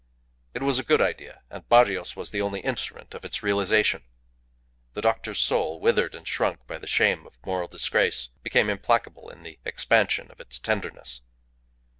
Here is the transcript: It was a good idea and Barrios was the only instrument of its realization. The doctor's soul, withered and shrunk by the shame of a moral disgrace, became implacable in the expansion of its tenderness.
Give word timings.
It 0.55 0.63
was 0.63 0.79
a 0.79 0.83
good 0.83 0.99
idea 0.99 1.43
and 1.51 1.69
Barrios 1.69 2.15
was 2.15 2.31
the 2.31 2.41
only 2.41 2.59
instrument 2.61 3.13
of 3.13 3.23
its 3.23 3.43
realization. 3.43 4.01
The 4.95 5.01
doctor's 5.03 5.37
soul, 5.39 5.79
withered 5.79 6.15
and 6.15 6.27
shrunk 6.27 6.65
by 6.65 6.79
the 6.79 6.87
shame 6.87 7.27
of 7.27 7.35
a 7.35 7.45
moral 7.45 7.67
disgrace, 7.67 8.29
became 8.41 8.67
implacable 8.67 9.29
in 9.29 9.43
the 9.43 9.59
expansion 9.63 10.31
of 10.31 10.39
its 10.39 10.57
tenderness. 10.57 11.21